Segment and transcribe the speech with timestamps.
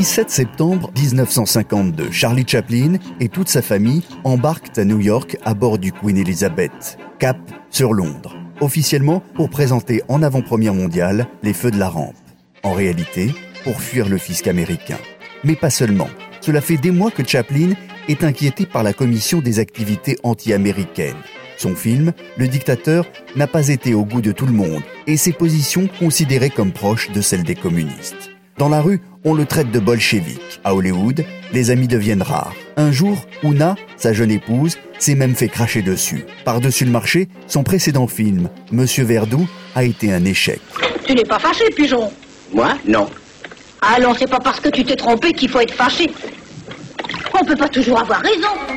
[0.00, 5.76] 17 septembre 1952, Charlie Chaplin et toute sa famille embarquent à New York à bord
[5.76, 7.36] du Queen Elizabeth, cap
[7.68, 12.16] sur Londres, officiellement pour présenter en avant-première mondiale les Feux de la Rampe.
[12.62, 14.96] En réalité, pour fuir le fisc américain.
[15.44, 16.08] Mais pas seulement.
[16.40, 17.74] Cela fait des mois que Chaplin
[18.08, 21.20] est inquiété par la commission des activités anti-américaines.
[21.58, 23.04] Son film, Le dictateur,
[23.36, 27.10] n'a pas été au goût de tout le monde et ses positions considérées comme proches
[27.10, 28.30] de celles des communistes.
[28.60, 30.60] Dans la rue, on le traite de bolchevique.
[30.64, 32.52] À Hollywood, les amis deviennent rares.
[32.76, 36.26] Un jour, Una, sa jeune épouse, s'est même fait cracher dessus.
[36.44, 40.60] Par-dessus le marché, son précédent film, Monsieur Verdoux, a été un échec.
[41.06, 42.12] Tu n'es pas fâché, pigeon
[42.52, 42.76] Moi?
[42.86, 43.08] Non.
[43.80, 46.10] Allons, c'est pas parce que tu t'es trompé qu'il faut être fâché.
[47.40, 48.76] On peut pas toujours avoir raison.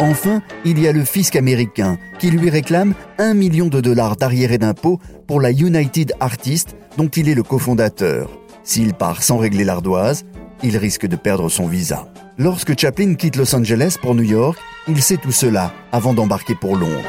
[0.00, 4.58] Enfin, il y a le fisc américain qui lui réclame un million de dollars d'arriérés
[4.58, 8.28] d'impôts pour la United Artists dont il est le cofondateur.
[8.66, 10.24] S'il part sans régler l'ardoise,
[10.64, 12.08] il risque de perdre son visa.
[12.36, 16.76] Lorsque Chaplin quitte Los Angeles pour New York, il sait tout cela avant d'embarquer pour
[16.76, 17.08] Londres.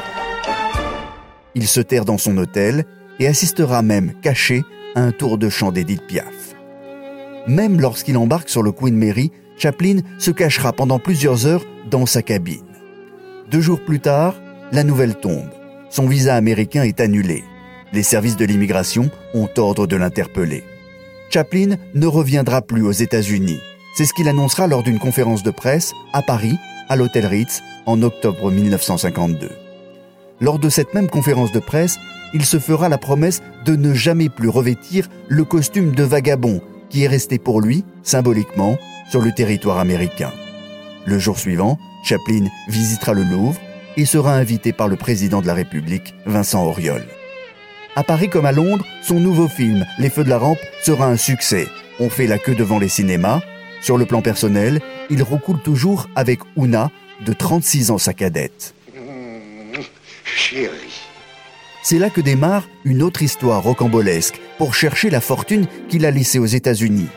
[1.56, 2.84] Il se terre dans son hôtel
[3.18, 4.62] et assistera même, caché,
[4.94, 6.54] à un tour de chant d'Edith Piaf.
[7.48, 12.22] Même lorsqu'il embarque sur le Queen Mary, Chaplin se cachera pendant plusieurs heures dans sa
[12.22, 12.62] cabine.
[13.50, 14.36] Deux jours plus tard,
[14.70, 15.50] la nouvelle tombe.
[15.90, 17.42] Son visa américain est annulé.
[17.92, 20.62] Les services de l'immigration ont ordre de l'interpeller.
[21.30, 23.60] Chaplin ne reviendra plus aux États-Unis.
[23.94, 26.56] C'est ce qu'il annoncera lors d'une conférence de presse à Paris,
[26.88, 29.50] à l'hôtel Ritz, en octobre 1952.
[30.40, 31.98] Lors de cette même conférence de presse,
[32.32, 37.04] il se fera la promesse de ne jamais plus revêtir le costume de vagabond qui
[37.04, 38.78] est resté pour lui, symboliquement,
[39.10, 40.32] sur le territoire américain.
[41.04, 43.60] Le jour suivant, Chaplin visitera le Louvre
[43.96, 47.04] et sera invité par le président de la République, Vincent Auriol.
[47.98, 51.16] À Paris comme à Londres, son nouveau film, Les Feux de la Rampe, sera un
[51.16, 51.66] succès.
[51.98, 53.40] On fait la queue devant les cinémas.
[53.80, 56.92] Sur le plan personnel, il recoule toujours avec Una,
[57.26, 58.72] de 36 ans sa cadette.
[60.24, 61.02] Chérie.
[61.82, 66.38] C'est là que démarre une autre histoire rocambolesque pour chercher la fortune qu'il a laissée
[66.38, 67.08] aux États-Unis.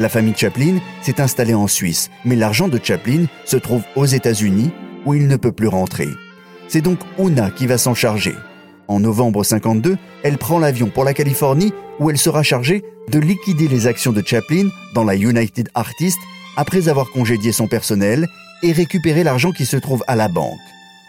[0.00, 4.72] La famille Chaplin s'est installée en Suisse, mais l'argent de Chaplin se trouve aux États-Unis
[5.06, 6.08] où il ne peut plus rentrer.
[6.66, 8.34] C'est donc Una qui va s'en charger.
[8.88, 13.68] En novembre 52, elle prend l'avion pour la Californie où elle sera chargée de liquider
[13.68, 16.18] les actions de Chaplin dans la United Artists
[16.56, 18.26] après avoir congédié son personnel
[18.62, 20.58] et récupérer l'argent qui se trouve à la banque.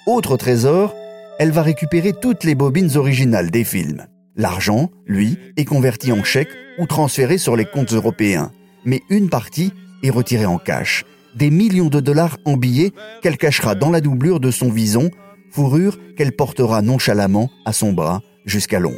[0.06, 0.94] Autre trésor,
[1.40, 4.06] elle va récupérer toutes les bobines originales des films.
[4.36, 8.52] L'argent, lui, est converti en chèques ou transféré sur les comptes européens,
[8.84, 9.72] mais une partie
[10.04, 11.06] est retirée en cash,
[11.36, 15.10] des millions de dollars en billets qu'elle cachera dans la doublure de son vison,
[15.52, 18.96] fourrure qu'elle portera nonchalamment à son bras jusqu'à Londres.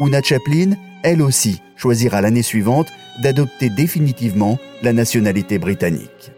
[0.00, 0.72] Una Chaplin,
[1.02, 2.88] elle aussi, choisira l'année suivante
[3.22, 6.32] d'adopter définitivement la nationalité britannique.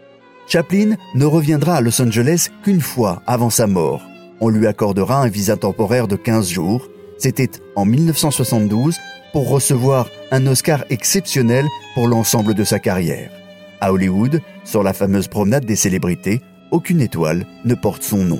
[0.47, 4.01] Chaplin ne reviendra à Los Angeles qu'une fois avant sa mort.
[4.41, 6.89] On lui accordera un visa temporaire de 15 jours.
[7.17, 8.97] C'était en 1972
[9.31, 11.65] pour recevoir un Oscar exceptionnel
[11.95, 13.31] pour l'ensemble de sa carrière.
[13.79, 18.39] À Hollywood, sur la fameuse promenade des célébrités, aucune étoile ne porte son nom.